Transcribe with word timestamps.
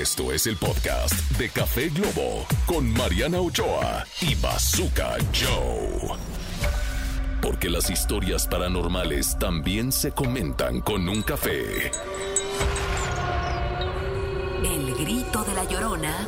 Esto 0.00 0.32
es 0.32 0.46
el 0.46 0.56
podcast 0.56 1.12
de 1.36 1.50
Café 1.50 1.90
Globo 1.90 2.46
con 2.64 2.90
Mariana 2.94 3.40
Ochoa 3.40 4.06
y 4.22 4.34
Bazooka 4.36 5.18
Joe. 5.34 6.16
Porque 7.42 7.68
las 7.68 7.90
historias 7.90 8.48
paranormales 8.48 9.38
también 9.38 9.92
se 9.92 10.12
comentan 10.12 10.80
con 10.80 11.06
un 11.10 11.20
café. 11.22 11.90
El 14.64 14.94
grito 14.94 15.44
de 15.44 15.54
la 15.54 15.64
llorona 15.64 16.26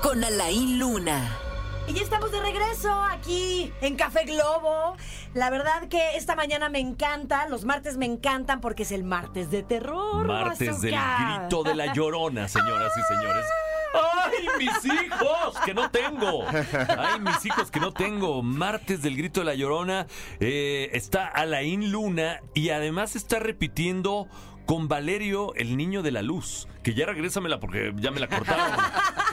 con 0.00 0.22
Alain 0.22 0.78
Luna. 0.78 1.47
Y 1.88 1.94
ya 1.94 2.02
estamos 2.02 2.30
de 2.30 2.40
regreso 2.40 2.92
aquí 2.92 3.72
en 3.80 3.96
Café 3.96 4.24
Globo. 4.24 4.94
La 5.32 5.48
verdad 5.48 5.88
que 5.88 6.16
esta 6.16 6.36
mañana 6.36 6.68
me 6.68 6.80
encanta, 6.80 7.48
los 7.48 7.64
martes 7.64 7.96
me 7.96 8.04
encantan 8.04 8.60
porque 8.60 8.82
es 8.82 8.92
el 8.92 9.04
martes 9.04 9.50
de 9.50 9.62
terror. 9.62 10.26
Martes 10.26 10.82
del 10.82 10.94
grito 10.94 11.62
de 11.62 11.74
la 11.74 11.92
llorona, 11.94 12.46
señoras 12.46 12.92
y 12.94 13.14
señores. 13.14 13.46
¡Ay, 13.94 14.48
mis 14.58 14.84
hijos! 14.84 15.58
Que 15.64 15.72
no 15.72 15.90
tengo. 15.90 16.44
¡Ay, 16.46 17.20
mis 17.20 17.46
hijos 17.46 17.70
que 17.70 17.80
no 17.80 17.92
tengo! 17.92 18.42
Martes 18.42 19.00
del 19.00 19.16
grito 19.16 19.40
de 19.40 19.46
la 19.46 19.54
llorona. 19.54 20.06
Eh, 20.40 20.90
está 20.92 21.26
Alain 21.26 21.90
Luna 21.90 22.42
y 22.52 22.68
además 22.68 23.16
está 23.16 23.38
repitiendo 23.38 24.28
con 24.68 24.86
Valerio, 24.86 25.54
el 25.54 25.78
niño 25.78 26.02
de 26.02 26.10
la 26.10 26.20
luz. 26.20 26.68
Que 26.82 26.92
ya 26.92 27.06
regrésamela 27.06 27.58
porque 27.58 27.94
ya 27.96 28.10
me 28.10 28.20
la 28.20 28.28
cortaron. 28.28 28.78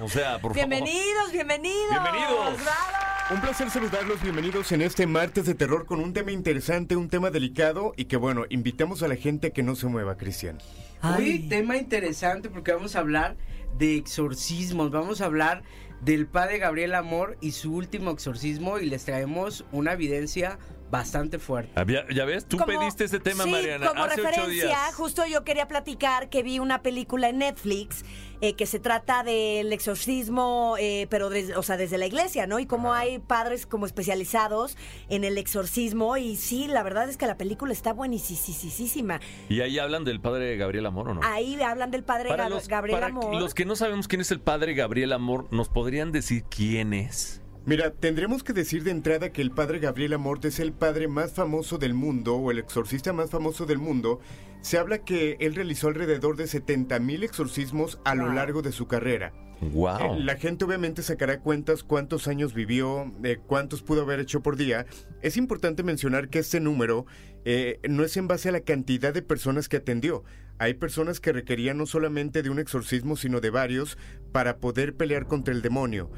O 0.02 0.08
sea, 0.08 0.40
por 0.40 0.54
favor. 0.54 0.56
Bienvenidos, 0.56 1.30
bienvenidos. 1.34 1.90
Bienvenidos. 1.90 2.64
¡Bravo! 2.64 3.32
Un 3.32 3.42
placer 3.42 3.70
saludarlos, 3.70 4.22
bienvenidos 4.22 4.72
en 4.72 4.82
este 4.82 5.06
martes 5.08 5.46
de 5.46 5.54
terror 5.54 5.86
con 5.86 6.00
un 6.00 6.14
tema 6.14 6.32
interesante, 6.32 6.96
un 6.96 7.10
tema 7.10 7.32
delicado 7.32 7.94
y 7.98 8.06
que 8.06 8.16
bueno, 8.16 8.46
invitamos 8.50 9.04
a 9.04 9.10
la 9.10 9.18
gente 9.18 9.48
a 9.48 9.50
que 9.50 9.62
no 9.62 9.76
se 9.76 9.88
mueva, 9.88 10.16
Cristian. 10.16 10.58
Hoy 11.04 11.50
tema 11.50 11.76
interesante 11.76 12.50
porque 12.50 12.72
vamos 12.72 12.96
a 12.96 13.00
hablar 13.00 13.36
de 13.78 13.98
exorcismos, 13.98 14.90
vamos 14.90 15.20
a 15.20 15.26
hablar 15.26 15.64
del 16.00 16.28
padre 16.28 16.60
Gabriel 16.60 16.96
Amor 16.96 17.38
y 17.42 17.52
su 17.52 17.74
último 17.74 18.12
exorcismo 18.12 18.80
y 18.80 18.86
les 18.86 19.04
traemos 19.04 19.66
una 19.74 19.94
evidencia 19.94 20.60
bastante 20.92 21.40
fuerte. 21.40 21.72
Había- 21.80 22.06
ya 22.14 22.26
ves, 22.26 22.46
tú 22.46 22.58
Como- 22.58 22.68
pediste 22.80 23.04
ese 23.06 23.20
tema, 23.20 23.44
sí, 23.44 23.50
Mariana, 23.52 23.88
como 23.88 24.04
hace 24.04 24.22
ocho 24.22 24.30
referencia, 24.30 24.66
días. 24.68 24.96
justo 24.96 25.26
yo 25.26 25.44
quería 25.44 25.68
platicar 25.68 26.30
que 26.30 26.44
vi 26.44 26.60
una 26.60 26.82
película 26.82 27.30
en 27.30 27.40
Netflix 27.40 28.06
eh, 28.42 28.54
que 28.54 28.66
se 28.66 28.80
trata 28.80 29.24
del 29.24 29.72
exorcismo, 29.72 30.76
eh, 30.78 31.08
pero 31.10 31.30
des- 31.30 31.56
o 31.56 31.64
sea, 31.64 31.78
desde 31.78 31.98
la 31.98 32.06
iglesia, 32.06 32.48
¿no? 32.48 32.60
Y 32.60 32.66
cómo 32.66 32.94
hay 32.94 33.18
padres 33.20 33.66
como 33.66 33.86
especializados 33.86 34.78
en 35.10 35.24
el 35.24 35.38
exorcismo. 35.38 36.18
Y 36.18 36.36
sí, 36.36 36.68
la 36.68 36.84
verdad 36.84 37.10
es 37.10 37.16
que 37.18 37.28
la 37.28 37.38
película 37.38 37.72
está 37.72 37.94
buenísima. 37.94 39.20
Y 39.50 39.62
ahí 39.62 39.80
hablan 39.80 40.04
del 40.04 40.20
padre 40.20 40.58
Gabriel 40.58 40.86
Amor, 40.86 41.10
¿o 41.10 41.14
no? 41.16 41.22
Ahí 41.24 41.60
hablan 41.62 41.92
del 41.92 42.04
padre 42.04 42.30
Para 42.30 42.46
Gab- 42.48 42.50
los, 42.50 42.68
Gabriel 42.68 42.98
para 43.00 43.08
Amor. 43.08 43.36
los 43.36 43.54
que 43.54 43.66
no 43.66 43.76
sabemos 43.76 44.08
quién 44.08 44.22
es 44.22 44.32
el 44.32 44.40
padre 44.42 44.74
Gabriel 44.74 45.14
Amor, 45.14 45.48
¿nos 45.52 45.70
podrían 45.70 46.12
decir 46.12 46.44
quién 46.44 46.94
es? 46.94 47.42
Mira, 47.66 47.90
tendremos 47.90 48.44
que 48.44 48.54
decir 48.54 48.84
de 48.84 48.92
entrada 48.92 49.32
que 49.32 49.42
el 49.42 49.50
padre 49.50 49.80
Gabriel 49.80 50.14
Amort 50.14 50.46
es 50.46 50.60
el 50.60 50.72
padre 50.72 51.08
más 51.08 51.34
famoso 51.34 51.80
del 51.80 51.96
mundo 51.96 52.36
o 52.36 52.52
el 52.52 52.60
exorcista 52.60 53.12
más 53.12 53.32
famoso 53.32 53.66
del 53.66 53.80
mundo. 53.80 54.20
Se 54.62 54.78
habla 54.78 55.00
que 55.00 55.36
él 55.40 55.56
realizó 55.56 55.88
alrededor 55.88 56.38
de 56.38 56.46
70 56.46 57.00
mil 57.00 57.24
exorcismos 57.24 58.00
a 58.06 58.14
lo 58.14 58.32
largo 58.32 58.62
de 58.62 58.72
su 58.72 58.86
carrera. 58.88 59.34
¡Wow! 59.62 60.16
Eh, 60.16 60.20
La 60.20 60.36
gente 60.36 60.64
obviamente 60.64 61.02
sacará 61.02 61.40
cuentas 61.40 61.82
cuántos 61.82 62.28
años 62.28 62.54
vivió, 62.54 63.12
eh, 63.24 63.40
cuántos 63.48 63.82
pudo 63.82 64.04
haber 64.04 64.20
hecho 64.20 64.42
por 64.42 64.58
día. 64.58 64.86
Es 65.24 65.36
importante 65.36 65.82
mencionar 65.82 66.30
que 66.30 66.40
este 66.40 66.60
número 66.60 67.08
eh, 67.46 67.80
no 67.90 68.04
es 68.04 68.16
en 68.16 68.28
base 68.28 68.50
a 68.50 68.52
la 68.52 68.62
cantidad 68.62 69.12
de 69.12 69.24
personas 69.24 69.70
que 69.70 69.78
atendió. 69.78 70.24
Hay 70.58 70.76
personas 70.76 71.20
que 71.20 71.34
requerían 71.34 71.78
no 71.78 71.86
solamente 71.86 72.42
de 72.44 72.50
un 72.50 72.60
exorcismo, 72.60 73.18
sino 73.18 73.42
de 73.42 73.50
varios 73.50 73.98
para 74.32 74.58
poder 74.58 74.96
pelear 74.96 75.28
contra 75.28 75.54
el 75.54 75.62
demonio. 75.62 76.12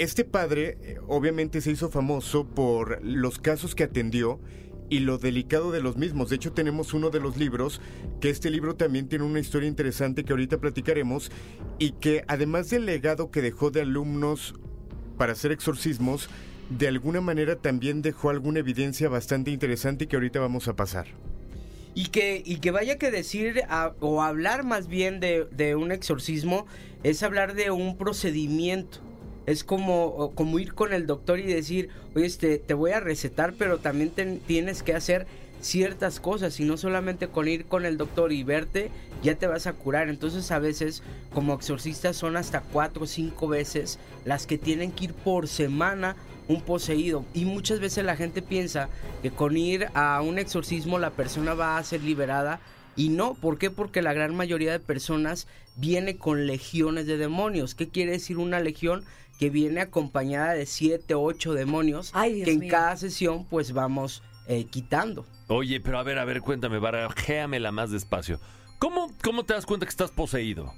Este 0.00 0.24
padre 0.24 0.78
eh, 0.80 0.96
obviamente 1.08 1.60
se 1.60 1.72
hizo 1.72 1.90
famoso 1.90 2.46
por 2.46 3.04
los 3.04 3.38
casos 3.38 3.74
que 3.74 3.84
atendió 3.84 4.40
y 4.88 5.00
lo 5.00 5.18
delicado 5.18 5.72
de 5.72 5.82
los 5.82 5.98
mismos. 5.98 6.30
De 6.30 6.36
hecho, 6.36 6.54
tenemos 6.54 6.94
uno 6.94 7.10
de 7.10 7.20
los 7.20 7.36
libros, 7.36 7.82
que 8.18 8.30
este 8.30 8.48
libro 8.48 8.76
también 8.76 9.10
tiene 9.10 9.26
una 9.26 9.40
historia 9.40 9.68
interesante 9.68 10.24
que 10.24 10.32
ahorita 10.32 10.56
platicaremos, 10.56 11.30
y 11.78 11.90
que 11.90 12.24
además 12.28 12.70
del 12.70 12.86
legado 12.86 13.30
que 13.30 13.42
dejó 13.42 13.70
de 13.70 13.82
alumnos 13.82 14.54
para 15.18 15.32
hacer 15.32 15.52
exorcismos, 15.52 16.30
de 16.70 16.88
alguna 16.88 17.20
manera 17.20 17.56
también 17.56 18.00
dejó 18.00 18.30
alguna 18.30 18.60
evidencia 18.60 19.10
bastante 19.10 19.50
interesante 19.50 20.08
que 20.08 20.16
ahorita 20.16 20.40
vamos 20.40 20.66
a 20.68 20.76
pasar. 20.76 21.08
Y 21.94 22.06
que, 22.06 22.42
y 22.42 22.60
que 22.60 22.70
vaya 22.70 22.96
que 22.96 23.10
decir 23.10 23.64
o 24.00 24.22
hablar 24.22 24.64
más 24.64 24.88
bien 24.88 25.20
de 25.20 25.76
un 25.76 25.92
exorcismo 25.92 26.64
es 27.02 27.22
hablar 27.22 27.52
de 27.52 27.70
un 27.70 27.98
procedimiento. 27.98 29.09
Es 29.50 29.64
como, 29.64 30.32
como 30.34 30.58
ir 30.58 30.74
con 30.74 30.92
el 30.92 31.06
doctor 31.06 31.40
y 31.40 31.42
decir, 31.44 31.88
oye, 32.14 32.26
este, 32.26 32.58
te 32.58 32.74
voy 32.74 32.92
a 32.92 33.00
recetar, 33.00 33.52
pero 33.58 33.78
también 33.78 34.10
ten- 34.10 34.38
tienes 34.46 34.82
que 34.82 34.94
hacer 34.94 35.26
ciertas 35.60 36.20
cosas 36.20 36.58
y 36.60 36.64
no 36.64 36.76
solamente 36.76 37.28
con 37.28 37.48
ir 37.48 37.66
con 37.66 37.84
el 37.84 37.98
doctor 37.98 38.32
y 38.32 38.44
verte 38.44 38.90
ya 39.22 39.34
te 39.34 39.46
vas 39.46 39.66
a 39.66 39.74
curar 39.74 40.08
entonces 40.08 40.50
a 40.52 40.58
veces 40.58 41.02
como 41.34 41.52
exorcistas 41.52 42.16
son 42.16 42.36
hasta 42.38 42.62
cuatro 42.62 43.02
o 43.02 43.06
cinco 43.06 43.46
veces 43.46 43.98
las 44.24 44.46
que 44.46 44.56
tienen 44.56 44.90
que 44.90 45.04
ir 45.04 45.12
por 45.12 45.48
semana 45.48 46.16
un 46.48 46.62
poseído 46.62 47.26
y 47.34 47.44
muchas 47.44 47.78
veces 47.78 48.06
la 48.06 48.16
gente 48.16 48.40
piensa 48.40 48.88
que 49.22 49.30
con 49.30 49.54
ir 49.58 49.88
a 49.92 50.22
un 50.22 50.38
exorcismo 50.38 50.98
la 50.98 51.10
persona 51.10 51.52
va 51.52 51.76
a 51.76 51.84
ser 51.84 52.02
liberada 52.02 52.60
y 52.96 53.08
no, 53.10 53.34
¿por 53.34 53.58
qué? 53.58 53.70
Porque 53.70 54.02
la 54.02 54.12
gran 54.14 54.34
mayoría 54.34 54.72
de 54.72 54.80
personas 54.80 55.46
viene 55.76 56.16
con 56.16 56.46
legiones 56.46 57.06
de 57.06 57.16
demonios. 57.18 57.74
¿Qué 57.74 57.88
quiere 57.88 58.12
decir 58.12 58.36
una 58.36 58.60
legión? 58.60 59.04
Que 59.40 59.50
viene 59.50 59.80
acompañada 59.80 60.52
de 60.52 60.66
siete, 60.66 61.14
ocho 61.14 61.54
demonios 61.54 62.10
Ay, 62.14 62.42
que 62.44 62.52
en 62.52 62.60
mío. 62.60 62.70
cada 62.70 62.96
sesión 62.96 63.46
pues 63.46 63.72
vamos 63.72 64.22
eh, 64.46 64.66
quitando. 64.70 65.26
Oye, 65.48 65.80
pero 65.80 65.98
a 65.98 66.02
ver, 66.04 66.18
a 66.18 66.24
ver, 66.24 66.42
cuéntame, 66.42 66.78
barajéamela 66.78 67.72
más 67.72 67.90
despacio. 67.90 68.38
¿Cómo, 68.78 69.10
¿Cómo 69.24 69.44
te 69.44 69.54
das 69.54 69.66
cuenta 69.66 69.86
que 69.86 69.90
estás 69.90 70.10
poseído? 70.10 70.72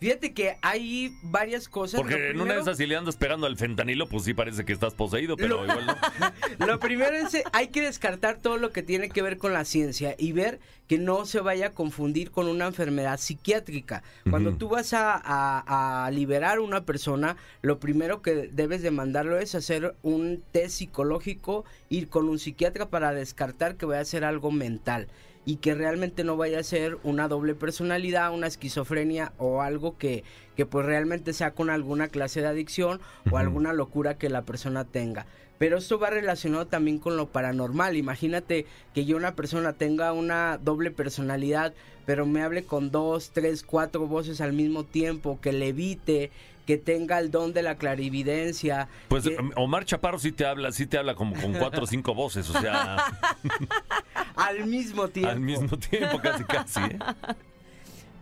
Fíjate 0.00 0.32
que 0.32 0.56
hay 0.62 1.12
varias 1.22 1.68
cosas. 1.68 2.00
Porque 2.00 2.30
en 2.30 2.40
una 2.40 2.54
de 2.54 2.60
esas 2.60 2.76
si 2.76 2.86
le 2.86 2.96
andas 2.96 3.16
pegando 3.16 3.46
al 3.46 3.56
fentanilo, 3.56 4.08
pues 4.08 4.24
sí 4.24 4.32
parece 4.34 4.64
que 4.64 4.72
estás 4.72 4.94
poseído, 4.94 5.36
pero 5.36 5.56
Lo- 5.56 5.64
igual 5.64 5.86
no. 5.86 6.66
Lo 6.66 6.78
primero 6.78 7.16
es 7.16 7.36
hay 7.52 7.68
que 7.68 7.82
descartar 7.82 8.38
todo 8.38 8.58
lo 8.58 8.70
que 8.70 8.82
tiene 8.82 9.08
que 9.08 9.22
ver 9.22 9.38
con 9.38 9.52
la 9.52 9.64
ciencia 9.64 10.14
y 10.18 10.32
ver 10.32 10.60
que 10.86 10.98
no 10.98 11.26
se 11.26 11.40
vaya 11.40 11.66
a 11.66 11.70
confundir 11.74 12.30
con 12.30 12.46
una 12.48 12.66
enfermedad 12.66 13.18
psiquiátrica. 13.18 14.02
Cuando 14.30 14.54
tú 14.54 14.68
vas 14.68 14.92
a, 14.94 15.14
a- 15.14 16.06
a 16.06 16.10
liberar 16.10 16.58
a 16.58 16.60
una 16.62 16.84
persona, 16.84 17.36
lo 17.60 17.78
primero 17.78 18.22
que 18.22 18.48
debes 18.52 18.82
de 18.82 18.90
mandarlo 18.90 19.38
es 19.38 19.54
hacer 19.54 19.94
un 20.02 20.42
test 20.52 20.76
psicológico, 20.78 21.64
ir 21.90 22.08
con 22.08 22.28
un 22.28 22.38
psiquiatra 22.38 22.88
para 22.88 23.12
descartar 23.12 23.76
que 23.76 23.84
vaya 23.86 24.00
a 24.00 24.04
ser 24.04 24.24
algo 24.24 24.50
mental 24.50 25.08
y 25.48 25.56
que 25.56 25.74
realmente 25.74 26.24
no 26.24 26.36
vaya 26.36 26.58
a 26.58 26.62
ser 26.62 26.98
una 27.04 27.26
doble 27.26 27.54
personalidad, 27.54 28.34
una 28.34 28.46
esquizofrenia 28.46 29.32
o 29.38 29.62
algo 29.62 29.96
que, 29.96 30.22
que 30.58 30.66
pues 30.66 30.84
realmente 30.84 31.32
sea 31.32 31.52
con 31.52 31.70
alguna 31.70 32.08
clase 32.08 32.42
de 32.42 32.48
adicción 32.48 33.00
o 33.30 33.38
alguna 33.38 33.72
locura 33.72 34.18
que 34.18 34.28
la 34.28 34.42
persona 34.42 34.84
tenga. 34.84 35.24
Pero 35.56 35.78
esto 35.78 35.98
va 35.98 36.10
relacionado 36.10 36.66
también 36.66 36.98
con 36.98 37.16
lo 37.16 37.28
paranormal. 37.28 37.96
Imagínate 37.96 38.66
que 38.92 39.06
yo 39.06 39.16
una 39.16 39.36
persona 39.36 39.72
tenga 39.72 40.12
una 40.12 40.58
doble 40.58 40.90
personalidad, 40.90 41.72
pero 42.04 42.26
me 42.26 42.42
hable 42.42 42.64
con 42.64 42.90
dos, 42.90 43.30
tres, 43.32 43.62
cuatro 43.62 44.06
voces 44.06 44.42
al 44.42 44.52
mismo 44.52 44.84
tiempo, 44.84 45.40
que 45.40 45.52
levite, 45.54 46.30
que 46.68 46.76
tenga 46.76 47.18
el 47.18 47.30
don 47.30 47.54
de 47.54 47.62
la 47.62 47.76
clarividencia. 47.76 48.88
Pues 49.08 49.24
que- 49.24 49.38
Omar 49.56 49.86
Chaparro 49.86 50.18
sí 50.18 50.32
te 50.32 50.44
habla, 50.44 50.70
sí 50.70 50.86
te 50.86 50.98
habla 50.98 51.14
como 51.14 51.34
con 51.40 51.54
cuatro 51.54 51.84
o 51.84 51.86
cinco 51.86 52.14
voces, 52.14 52.50
o 52.50 52.60
sea, 52.60 52.98
al 54.38 54.66
mismo 54.66 55.08
tiempo. 55.08 55.30
al 55.30 55.40
mismo 55.40 55.76
tiempo, 55.78 56.20
casi 56.20 56.44
casi, 56.44 56.80
¿eh? 56.80 56.98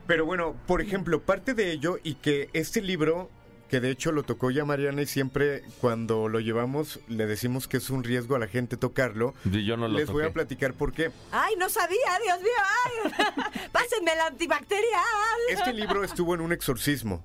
Pero 0.06 0.24
bueno, 0.24 0.54
por 0.66 0.80
ejemplo, 0.80 1.20
parte 1.20 1.54
de 1.54 1.72
ello 1.72 1.98
y 2.02 2.14
que 2.14 2.48
este 2.52 2.80
libro, 2.80 3.28
que 3.68 3.80
de 3.80 3.90
hecho 3.90 4.12
lo 4.12 4.22
tocó 4.22 4.52
ya 4.52 4.64
Mariana 4.64 5.02
y 5.02 5.06
siempre 5.06 5.62
cuando 5.80 6.28
lo 6.28 6.38
llevamos 6.38 7.00
le 7.08 7.26
decimos 7.26 7.66
que 7.66 7.78
es 7.78 7.90
un 7.90 8.04
riesgo 8.04 8.36
a 8.36 8.38
la 8.38 8.46
gente 8.46 8.76
tocarlo. 8.76 9.34
Y 9.44 9.64
Yo 9.64 9.76
no 9.76 9.88
lo 9.88 9.98
Les 9.98 10.08
voy 10.08 10.24
a 10.24 10.32
platicar 10.32 10.74
por 10.74 10.92
qué. 10.92 11.10
Ay, 11.32 11.54
no 11.58 11.68
sabía, 11.68 12.18
Dios 12.22 12.38
mío. 12.40 12.52
Ay, 12.84 13.68
pásenme 13.72 14.12
el 14.12 14.20
antibacterial. 14.20 15.02
Este 15.50 15.72
libro 15.72 16.04
estuvo 16.04 16.34
en 16.34 16.40
un 16.40 16.52
exorcismo. 16.52 17.24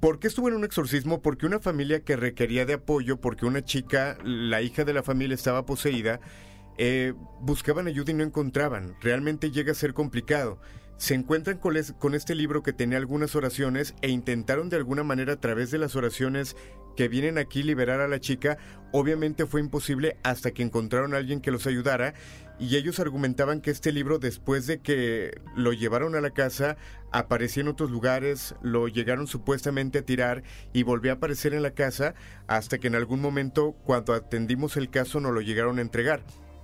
¿Por 0.00 0.18
qué 0.18 0.26
estuvo 0.26 0.48
en 0.48 0.54
un 0.54 0.64
exorcismo? 0.64 1.22
Porque 1.22 1.46
una 1.46 1.60
familia 1.60 2.00
que 2.00 2.16
requería 2.16 2.66
de 2.66 2.74
apoyo, 2.74 3.20
porque 3.20 3.46
una 3.46 3.64
chica, 3.64 4.18
la 4.24 4.60
hija 4.60 4.82
de 4.84 4.92
la 4.92 5.04
familia 5.04 5.36
estaba 5.36 5.64
poseída, 5.64 6.18
eh, 6.78 7.14
buscaban 7.40 7.86
ayuda 7.86 8.12
y 8.12 8.14
no 8.14 8.24
encontraban. 8.24 8.94
Realmente 9.00 9.50
llega 9.50 9.72
a 9.72 9.76
ser 9.76 9.94
complicado. 9.94 10.58
se 10.98 11.14
encuentran 11.14 11.58
con, 11.58 11.76
es- 11.76 11.92
con 11.98 12.14
este 12.14 12.34
libro 12.36 12.62
que 12.62 12.72
tenía 12.72 12.96
algunas 12.98 13.34
oraciones 13.34 13.94
e 14.02 14.08
intentaron 14.10 14.68
de 14.68 14.76
alguna 14.76 15.02
manera 15.02 15.32
a 15.32 15.40
través 15.40 15.72
de 15.72 15.78
las 15.78 15.96
oraciones 15.96 16.54
que 16.96 17.08
vienen 17.08 17.38
aquí 17.38 17.64
liberar 17.64 18.00
a 18.00 18.06
la 18.06 18.20
chica. 18.20 18.56
Obviamente 18.92 19.46
fue 19.46 19.60
imposible 19.60 20.16
hasta 20.22 20.52
que 20.52 20.62
encontraron 20.62 21.12
a 21.14 21.16
alguien 21.16 21.40
que 21.40 21.50
los 21.50 21.66
ayudara 21.66 22.14
y 22.60 22.76
ellos 22.76 23.00
argumentaban 23.00 23.60
que 23.62 23.72
este 23.72 23.90
libro 23.90 24.20
después 24.20 24.68
de 24.68 24.78
que 24.80 25.40
lo 25.56 25.72
llevaron 25.72 26.14
a 26.14 26.20
la 26.20 26.30
casa 26.30 26.76
aparecía 27.10 27.62
en 27.62 27.68
otros 27.68 27.90
lugares, 27.90 28.54
lo 28.62 28.86
llegaron 28.86 29.26
supuestamente 29.26 29.98
a 30.00 30.02
tirar 30.06 30.44
y 30.72 30.84
volvió 30.84 31.10
a 31.10 31.14
aparecer 31.16 31.52
en 31.52 31.62
la 31.62 31.72
casa 31.72 32.14
hasta 32.46 32.78
que 32.78 32.86
en 32.86 32.94
algún 32.94 33.20
momento 33.20 33.72
cuando 33.84 34.12
atendimos 34.14 34.76
el 34.76 34.88
caso 34.88 35.18
nos 35.18 35.32
lo 35.32 35.40
llegaron 35.40 35.78
a 35.78 35.82
entregar. 35.82 36.22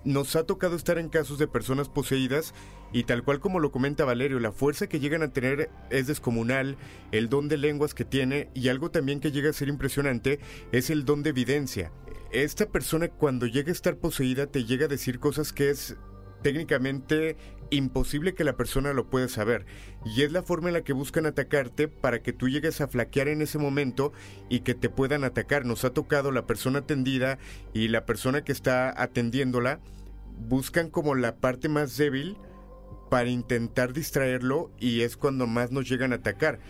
Nos 0.09 0.37
ha 0.37 0.45
tocado 0.45 0.75
estar 0.75 0.97
en 0.97 1.11
casos 1.11 1.39
de 1.39 1.47
personas 1.47 1.91
poseídas 1.91 2.55
y 2.95 3.05
tal 3.05 3.23
cual 3.23 3.41
como 3.41 3.61
lo 3.61 3.71
comenta 3.71 4.07
Valerio, 4.07 4.41
la 4.41 4.53
fuerza 4.53 4.87
que 4.87 5.01
llegan 5.01 5.23
a 5.23 5.35
tener 5.35 5.69
es 5.91 6.07
descomunal, 6.07 6.79
el 7.13 7.29
don 7.29 7.47
de 7.49 7.59
lenguas 7.59 7.93
que 7.93 8.07
tiene 8.07 8.49
y 8.55 8.71
algo 8.71 8.91
también 8.91 9.21
que 9.21 9.33
llega 9.33 9.51
a 9.51 9.53
ser 9.53 9.69
impresionante 9.69 10.41
es 10.73 10.89
el 10.89 11.05
don 11.05 11.23
de 11.23 11.29
evidencia. 11.29 11.93
Esta 12.33 12.65
persona 12.65 13.09
cuando 13.09 13.47
llega 13.47 13.69
a 13.69 13.73
estar 13.73 13.99
poseída 13.99 14.47
te 14.47 14.65
llega 14.65 14.87
a 14.87 14.89
decir 14.89 15.19
cosas 15.19 15.53
que 15.53 15.69
es 15.69 15.99
técnicamente 16.41 17.37
imposible 17.69 18.33
que 18.33 18.45
la 18.45 18.57
persona 18.57 18.95
lo 18.95 19.11
pueda 19.11 19.29
saber 19.29 19.67
y 20.07 20.23
es 20.23 20.33
la 20.33 20.43
forma 20.43 20.69
en 20.69 20.75
la 20.75 20.85
que 20.85 20.95
buscan 20.95 21.27
atacarte 21.27 21.87
para 21.87 22.23
que 22.23 22.33
tú 22.33 22.49
llegues 22.49 22.81
a 22.81 22.89
flaquear 22.89 23.29
en 23.29 23.43
ese 23.43 23.59
momento 23.59 24.15
y 24.49 24.61
que 24.61 24.75
te 24.75 24.89
puedan 24.89 25.23
atacar. 25.25 25.67
Nos 25.67 25.85
ha 25.85 25.91
tocado 25.91 26.33
la 26.33 26.47
persona 26.47 26.79
atendida 26.79 27.39
y 27.75 27.89
la 27.89 28.07
persona 28.07 28.43
que 28.43 28.53
está 28.53 29.03
atendiéndola 29.03 29.81
buscan 30.38 30.90
como 30.90 31.14
la 31.14 31.37
parte 31.37 31.69
más 31.69 31.96
débil 31.96 32.37
para 33.11 33.29
intentar 33.29 33.93
distraerlo 33.93 34.70
y 34.79 35.00
es 35.02 35.17
cuando 35.17 35.46
más 35.46 35.70
nos 35.73 35.88
llegan 35.88 36.12
a 36.12 36.17
atacar. 36.17 36.61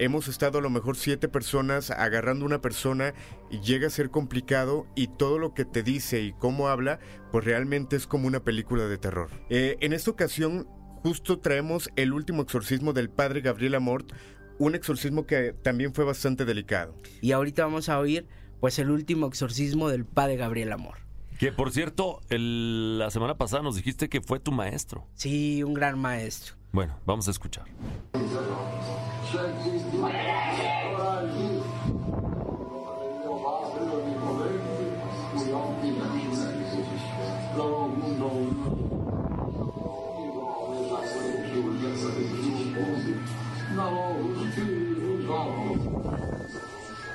Hemos 0.00 0.28
estado 0.28 0.58
a 0.58 0.62
lo 0.62 0.70
mejor 0.70 0.96
siete 0.96 1.28
personas 1.28 1.90
agarrando 1.90 2.46
una 2.46 2.60
persona 2.60 3.14
y 3.50 3.60
llega 3.60 3.88
a 3.88 3.90
ser 3.90 4.10
complicado 4.10 4.86
y 4.94 5.08
todo 5.08 5.38
lo 5.38 5.54
que 5.54 5.64
te 5.64 5.82
dice 5.82 6.20
y 6.22 6.32
cómo 6.32 6.68
habla, 6.68 7.00
pues 7.32 7.44
realmente 7.44 7.96
es 7.96 8.06
como 8.06 8.28
una 8.28 8.44
película 8.44 8.86
de 8.86 8.96
terror. 8.96 9.28
Eh, 9.50 9.76
en 9.80 9.92
esta 9.92 10.12
ocasión 10.12 10.68
justo 11.02 11.40
traemos 11.40 11.90
el 11.96 12.12
último 12.12 12.42
exorcismo 12.42 12.92
del 12.92 13.10
padre 13.10 13.40
Gabriel 13.40 13.74
Amort, 13.74 14.12
un 14.58 14.76
exorcismo 14.76 15.26
que 15.26 15.52
también 15.52 15.92
fue 15.92 16.04
bastante 16.04 16.44
delicado. 16.44 16.94
Y 17.20 17.32
ahorita 17.32 17.64
vamos 17.64 17.88
a 17.88 17.98
oír 17.98 18.26
pues 18.60 18.78
el 18.78 18.90
último 18.90 19.26
exorcismo 19.26 19.88
del 19.88 20.04
padre 20.04 20.36
Gabriel 20.36 20.72
Amor. 20.72 21.07
Que 21.38 21.52
por 21.52 21.70
cierto, 21.70 22.20
el- 22.30 22.98
la 22.98 23.10
semana 23.10 23.36
pasada 23.36 23.62
nos 23.62 23.76
dijiste 23.76 24.08
que 24.08 24.20
fue 24.20 24.40
tu 24.40 24.50
maestro. 24.50 25.06
Sí, 25.14 25.62
un 25.62 25.72
gran 25.72 25.98
maestro. 25.98 26.54
Bueno, 26.72 26.96
vamos 27.06 27.28
a 27.28 27.30
escuchar. 27.30 27.64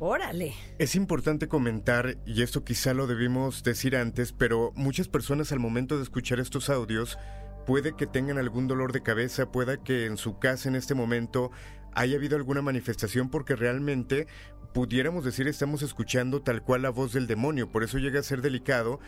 Órale. 0.00 0.54
Es 0.78 0.96
importante 0.96 1.46
comentar, 1.46 2.16
y 2.26 2.42
esto 2.42 2.64
quizá 2.64 2.94
lo 2.94 3.06
debimos 3.06 3.62
decir 3.62 3.94
antes, 3.94 4.32
pero 4.32 4.72
muchas 4.74 5.06
personas 5.06 5.52
al 5.52 5.60
momento 5.60 5.98
de 5.98 6.02
escuchar 6.02 6.40
estos 6.40 6.68
audios 6.68 7.16
puede 7.64 7.94
que 7.94 8.06
tengan 8.06 8.38
algún 8.38 8.66
dolor 8.66 8.92
de 8.92 9.02
cabeza, 9.02 9.52
pueda 9.52 9.76
que 9.76 10.06
en 10.06 10.16
su 10.16 10.38
casa 10.38 10.68
en 10.68 10.74
este 10.74 10.94
momento 10.94 11.52
haya 11.94 12.16
habido 12.16 12.36
alguna 12.36 12.62
manifestación 12.62 13.30
porque 13.30 13.56
realmente 13.56 14.26
pudiéramos 14.72 15.24
decir 15.24 15.48
estamos 15.48 15.82
escuchando 15.82 16.42
tal 16.42 16.62
cual 16.62 16.82
la 16.82 16.90
voz 16.90 17.12
del 17.12 17.26
demonio, 17.26 17.70
por 17.70 17.82
eso 17.82 17.98
llega 17.98 18.20
a 18.20 18.22
ser 18.22 18.40
delicado 18.42 19.00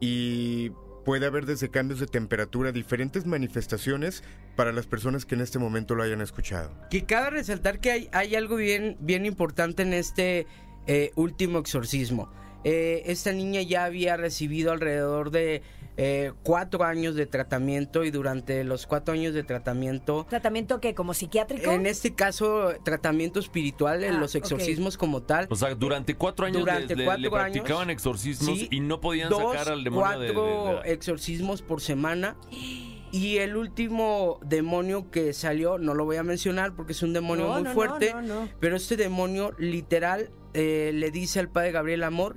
y 0.00 0.70
puede 1.04 1.26
haber 1.26 1.46
desde 1.46 1.70
cambios 1.70 2.00
de 2.00 2.06
temperatura, 2.06 2.70
diferentes 2.70 3.26
manifestaciones 3.26 4.22
para 4.56 4.72
las 4.72 4.86
personas 4.86 5.24
que 5.24 5.34
en 5.34 5.40
este 5.40 5.58
momento 5.58 5.94
lo 5.94 6.02
hayan 6.02 6.20
escuchado. 6.20 6.70
Que 6.90 7.04
cabe 7.04 7.30
resaltar 7.30 7.80
que 7.80 8.08
hay, 8.12 8.34
algo 8.34 8.56
bien, 8.56 8.96
bien 9.00 9.24
importante 9.24 9.82
en 9.82 9.94
este 9.94 10.46
eh, 10.86 11.10
último 11.14 11.60
exorcismo. 11.60 12.30
Eh, 12.64 13.04
esta 13.06 13.32
niña 13.32 13.62
ya 13.62 13.84
había 13.84 14.16
recibido 14.16 14.72
alrededor 14.72 15.30
de 15.30 15.62
eh, 16.00 16.32
cuatro 16.44 16.84
años 16.84 17.16
de 17.16 17.26
tratamiento 17.26 18.04
y 18.04 18.12
durante 18.12 18.62
los 18.62 18.86
cuatro 18.86 19.14
años 19.14 19.34
de 19.34 19.42
tratamiento, 19.42 20.26
¿Tratamiento 20.30 20.80
que 20.80 20.94
como 20.94 21.12
psiquiátrico? 21.12 21.72
en 21.72 21.86
este 21.86 22.14
caso 22.14 22.72
tratamiento 22.84 23.40
espiritual, 23.40 24.04
en 24.04 24.14
Ah, 24.14 24.20
los 24.20 24.36
exorcismos 24.36 24.96
como 24.96 25.22
tal, 25.22 25.48
O 25.50 25.56
sea, 25.56 25.74
durante 25.74 26.14
cuatro 26.14 26.46
años 26.46 26.60
Durante 26.60 26.94
le- 26.94 27.00
le, 27.00 27.04
cuatro 27.04 27.22
le 27.22 27.30
practicaban 27.30 27.88
años, 27.88 27.92
exorcismos 27.94 28.58
sí, 28.58 28.68
y 28.70 28.78
no 28.80 29.00
podían 29.00 29.28
dos, 29.28 29.52
sacar 29.52 29.72
al 29.72 29.82
demonio 29.82 30.18
de- 30.20 30.28
de- 30.28 30.34
cuatro 30.34 30.80
de- 30.82 30.92
exorcismos 30.92 31.62
por 31.62 31.80
semana. 31.80 32.36
Y 33.10 33.38
el 33.38 33.56
último 33.56 34.38
demonio 34.44 35.10
que 35.10 35.32
salió, 35.32 35.78
no 35.78 35.94
lo 35.94 36.04
voy 36.04 36.16
a 36.16 36.22
mencionar 36.22 36.74
porque 36.76 36.92
es 36.92 37.02
un 37.02 37.14
demonio 37.14 37.46
No, 37.46 37.54
muy 37.54 37.62
no, 37.62 37.72
fuerte, 37.72 38.12
no, 38.12 38.20
no. 38.20 38.48
pero 38.60 38.76
este 38.76 38.98
demonio 38.98 39.54
literal 39.58 40.30
eh, 40.52 40.90
le 40.92 41.10
dice 41.10 41.40
al 41.40 41.48
padre 41.48 41.72
Gabriel 41.72 42.04
Amor, 42.04 42.36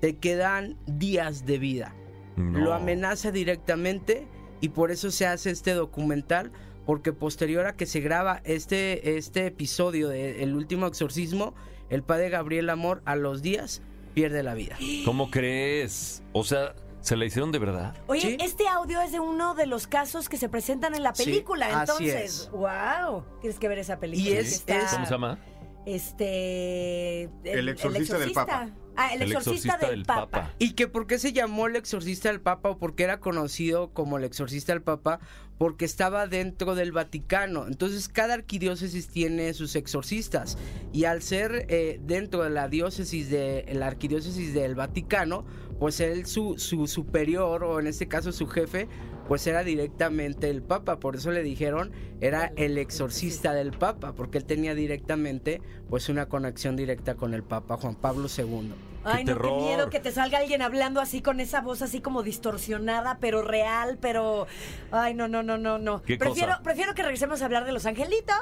te 0.00 0.16
quedan 0.16 0.78
días 0.86 1.44
de 1.44 1.58
vida. 1.58 1.94
No. 2.38 2.58
Lo 2.60 2.74
amenaza 2.74 3.30
directamente 3.32 4.26
y 4.60 4.70
por 4.70 4.90
eso 4.90 5.10
se 5.10 5.26
hace 5.26 5.50
este 5.50 5.74
documental, 5.74 6.50
porque 6.86 7.12
posterior 7.12 7.66
a 7.66 7.76
que 7.76 7.84
se 7.86 8.00
graba 8.00 8.40
este, 8.44 9.16
este 9.18 9.46
episodio 9.46 10.08
de 10.08 10.42
El 10.42 10.54
último 10.54 10.86
exorcismo, 10.86 11.54
el 11.90 12.02
padre 12.02 12.30
Gabriel 12.30 12.70
Amor 12.70 13.02
a 13.04 13.14
los 13.16 13.42
días 13.42 13.82
pierde 14.14 14.42
la 14.42 14.54
vida. 14.54 14.76
¿Cómo 15.04 15.30
crees? 15.30 16.22
O 16.32 16.44
sea, 16.44 16.74
¿se 17.00 17.16
la 17.16 17.24
hicieron 17.26 17.52
de 17.52 17.58
verdad? 17.58 17.94
Oye, 18.08 18.20
Sí. 18.22 18.36
este 18.40 18.66
audio 18.68 19.00
es 19.02 19.12
de 19.12 19.20
uno 19.20 19.54
de 19.54 19.66
los 19.66 19.86
casos 19.86 20.28
que 20.28 20.36
se 20.38 20.48
presentan 20.48 20.94
en 20.94 21.02
la 21.02 21.14
Sí, 21.14 21.24
película, 21.24 21.66
así 21.66 21.78
entonces, 22.04 22.24
es. 22.24 22.50
wow, 22.50 23.22
tienes 23.40 23.58
que 23.58 23.68
ver 23.68 23.78
esa 23.78 23.98
película. 24.00 24.28
Y 24.30 24.32
que 24.32 24.40
es- 24.40 24.52
está, 24.54 24.86
¿Cómo 24.92 25.04
se 25.06 25.10
llama? 25.12 25.38
Este, 25.86 27.22
El 27.44 27.68
exorcista 27.68 28.18
del 28.18 28.32
Papa. 28.32 28.70
Ah, 29.00 29.14
el, 29.14 29.22
exorcista, 29.22 29.76
del, 29.76 30.04
Papa. 30.04 30.52
¿Y 30.58 30.72
que 30.72 30.88
por 30.88 31.06
qué 31.06 31.20
se 31.20 31.32
llamó 31.32 31.68
el 31.68 31.76
exorcista 31.76 32.30
del 32.30 32.40
Papa 32.40 32.70
o 32.70 32.78
por 32.78 32.96
qué 32.96 33.04
era 33.04 33.20
conocido 33.20 33.90
como 33.92 34.18
el 34.18 34.24
exorcista 34.24 34.72
del 34.72 34.82
Papa? 34.82 35.20
Porque 35.56 35.84
estaba 35.84 36.26
dentro 36.26 36.74
del 36.74 36.90
Vaticano. 36.90 37.68
Entonces 37.68 38.08
cada 38.08 38.34
arquidiócesis 38.34 39.06
tiene 39.06 39.54
sus 39.54 39.76
exorcistas. 39.76 40.58
Y 40.92 41.04
al 41.04 41.22
ser 41.22 41.66
eh, 41.68 42.00
dentro 42.02 42.42
de 42.42 42.50
la 42.50 42.68
diócesis 42.68 43.30
de 43.30 43.66
la 43.72 43.86
arquidiócesis 43.86 44.52
del 44.52 44.74
Vaticano, 44.74 45.44
pues 45.78 46.00
él 46.00 46.26
su, 46.26 46.58
su 46.58 46.88
superior 46.88 47.62
o 47.62 47.78
en 47.78 47.86
este 47.86 48.08
caso 48.08 48.32
su 48.32 48.48
jefe, 48.48 48.88
pues 49.28 49.46
era 49.46 49.62
directamente 49.62 50.50
el 50.50 50.60
Papa. 50.60 50.98
Por 50.98 51.14
eso 51.14 51.30
le 51.30 51.44
dijeron 51.44 51.92
era 52.20 52.52
el 52.56 52.78
exorcista 52.78 53.52
del 53.52 53.70
Papa, 53.70 54.14
porque 54.14 54.38
él 54.38 54.44
tenía 54.44 54.74
directamente 54.74 55.60
pues 55.88 56.08
una 56.08 56.26
conexión 56.26 56.76
directa 56.76 57.14
con 57.14 57.34
el 57.34 57.42
Papa 57.42 57.76
Juan 57.76 57.94
Pablo 57.94 58.28
II. 58.36 58.72
Ay, 59.08 59.24
no, 59.24 59.40
qué 59.40 59.50
miedo 59.50 59.90
que 59.90 60.00
te 60.00 60.12
salga 60.12 60.38
alguien 60.38 60.62
hablando 60.62 61.00
así 61.00 61.22
con 61.22 61.40
esa 61.40 61.60
voz 61.60 61.82
así 61.82 62.00
como 62.00 62.22
distorsionada, 62.22 63.18
pero 63.20 63.42
real, 63.42 63.98
pero... 64.00 64.46
Ay, 64.90 65.14
no, 65.14 65.28
no, 65.28 65.42
no, 65.42 65.58
no, 65.58 65.78
no. 65.78 66.02
¿Qué 66.02 66.16
prefiero, 66.16 66.52
cosa? 66.52 66.62
prefiero 66.62 66.94
que 66.94 67.02
regresemos 67.02 67.42
a 67.42 67.44
hablar 67.44 67.64
de 67.64 67.72
los 67.72 67.86
angelitos. 67.86 68.36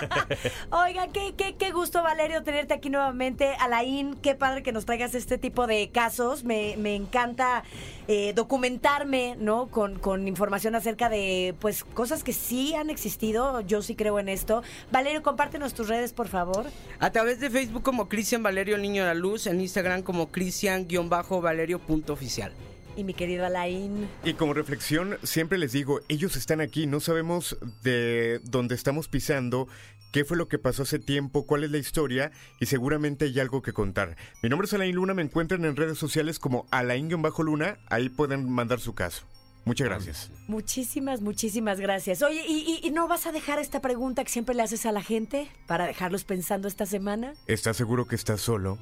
Oigan, 0.70 1.10
qué, 1.12 1.34
qué, 1.36 1.56
qué 1.56 1.70
gusto, 1.72 2.02
Valerio, 2.02 2.42
tenerte 2.42 2.74
aquí 2.74 2.90
nuevamente. 2.90 3.54
Alain, 3.58 4.14
qué 4.16 4.34
padre 4.34 4.62
que 4.62 4.72
nos 4.72 4.86
traigas 4.86 5.14
este 5.14 5.38
tipo 5.38 5.66
de 5.66 5.90
casos. 5.90 6.44
Me, 6.44 6.76
me 6.76 6.94
encanta 6.94 7.64
eh, 8.08 8.32
documentarme, 8.34 9.36
¿no? 9.38 9.66
Con, 9.68 9.98
con 9.98 10.28
información 10.28 10.74
acerca 10.74 11.08
de, 11.08 11.54
pues, 11.60 11.84
cosas 11.84 12.24
que 12.24 12.32
sí 12.32 12.74
han 12.74 12.90
existido. 12.90 13.60
Yo 13.60 13.82
sí 13.82 13.94
creo 13.94 14.18
en 14.18 14.28
esto. 14.28 14.62
Valerio, 14.90 15.22
compártenos 15.22 15.74
tus 15.74 15.88
redes, 15.88 16.12
por 16.12 16.28
favor. 16.28 16.66
A 17.00 17.10
través 17.10 17.40
de 17.40 17.50
Facebook 17.50 17.82
como 17.82 18.08
Cristian 18.08 18.42
Valerio 18.42 18.78
Niño 18.78 19.02
de 19.02 19.08
la 19.08 19.14
Luz, 19.14 19.46
en 19.46 19.60
Instagram 19.60 19.91
como 20.00 20.32
Cristian-Valerio.oficial. 20.32 22.52
Y 22.96 23.04
mi 23.04 23.12
querido 23.14 23.44
Alain. 23.46 24.08
Y 24.24 24.32
como 24.34 24.52
reflexión, 24.54 25.18
siempre 25.22 25.58
les 25.58 25.72
digo, 25.72 26.00
ellos 26.08 26.36
están 26.36 26.60
aquí, 26.62 26.86
no 26.86 27.00
sabemos 27.00 27.56
de 27.82 28.40
dónde 28.44 28.74
estamos 28.74 29.08
pisando, 29.08 29.66
qué 30.12 30.24
fue 30.26 30.36
lo 30.36 30.46
que 30.48 30.58
pasó 30.58 30.82
hace 30.82 30.98
tiempo, 30.98 31.46
cuál 31.46 31.64
es 31.64 31.70
la 31.70 31.78
historia 31.78 32.32
y 32.60 32.66
seguramente 32.66 33.24
hay 33.24 33.40
algo 33.40 33.62
que 33.62 33.72
contar. 33.72 34.16
Mi 34.42 34.50
nombre 34.50 34.66
es 34.66 34.74
Alain 34.74 34.94
Luna, 34.94 35.14
me 35.14 35.22
encuentran 35.22 35.64
en 35.64 35.74
redes 35.74 35.96
sociales 35.96 36.38
como 36.38 36.66
Alain-Luna, 36.70 37.78
ahí 37.88 38.10
pueden 38.10 38.50
mandar 38.50 38.78
su 38.78 38.94
caso. 38.94 39.24
Muchas 39.64 39.86
gracias. 39.86 40.30
Muchísimas, 40.48 41.20
muchísimas 41.22 41.78
gracias. 41.80 42.20
Oye, 42.22 42.44
¿y, 42.46 42.78
y- 42.82 42.86
y 42.86 42.90
no 42.90 43.06
vas 43.08 43.26
a 43.26 43.32
dejar 43.32 43.58
esta 43.60 43.80
pregunta 43.80 44.22
que 44.24 44.30
siempre 44.30 44.54
le 44.56 44.62
haces 44.64 44.84
a 44.86 44.92
la 44.92 45.02
gente 45.02 45.48
para 45.68 45.86
dejarlos 45.86 46.24
pensando 46.24 46.66
esta 46.68 46.84
semana? 46.84 47.32
¿Estás 47.46 47.76
seguro 47.76 48.06
que 48.06 48.16
estás 48.16 48.40
solo? 48.42 48.78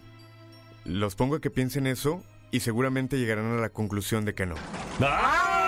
Los 0.84 1.14
pongo 1.14 1.36
a 1.36 1.40
que 1.40 1.50
piensen 1.50 1.86
eso 1.86 2.22
y 2.50 2.60
seguramente 2.60 3.18
llegarán 3.18 3.58
a 3.58 3.60
la 3.60 3.68
conclusión 3.68 4.24
de 4.24 4.34
que 4.34 4.46
no. 4.46 4.56
¡Ay! 5.00 5.60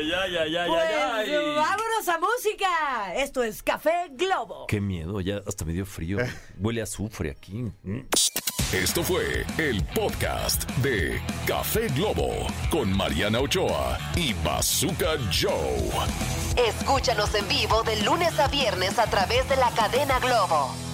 ¡Ay, 0.00 0.12
ay, 0.12 0.36
ay, 0.36 0.56
ay, 0.56 0.68
pues 0.68 0.82
ay, 0.82 1.30
ay! 1.30 1.54
vámonos 1.54 2.08
a 2.08 2.18
música. 2.18 3.14
Esto 3.14 3.42
es 3.42 3.62
Café 3.62 4.08
Globo. 4.12 4.66
Qué 4.66 4.80
miedo, 4.80 5.20
ya 5.20 5.42
hasta 5.46 5.64
me 5.64 5.72
dio 5.72 5.84
frío. 5.86 6.18
Huele 6.58 6.80
a 6.80 6.84
azufre 6.84 7.30
aquí. 7.30 7.70
Mm. 7.82 8.00
Esto 8.72 9.02
fue 9.02 9.44
el 9.58 9.84
podcast 9.84 10.68
de 10.78 11.20
Café 11.46 11.88
Globo 11.88 12.46
con 12.70 12.96
Mariana 12.96 13.40
Ochoa 13.40 13.98
y 14.16 14.32
Bazooka 14.44 15.18
Joe. 15.32 15.90
Escúchanos 16.68 17.34
en 17.34 17.48
vivo 17.48 17.82
de 17.82 18.00
lunes 18.02 18.38
a 18.38 18.48
viernes 18.48 18.98
a 18.98 19.06
través 19.10 19.48
de 19.48 19.56
la 19.56 19.70
cadena 19.70 20.20
Globo. 20.20 20.89